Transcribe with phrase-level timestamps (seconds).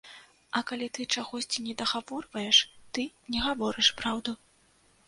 [0.59, 2.63] А калі ты чагосьці недагаворваеш,
[2.97, 4.31] ты не гаворыш праўду.